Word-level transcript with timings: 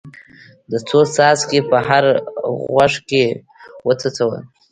ده 0.69 0.77
څو 0.87 0.99
څاڅکي 1.15 1.59
په 1.69 1.77
هر 1.87 2.03
غوږ 2.71 2.93
کې 3.09 3.23
وڅڅول. 3.85 4.41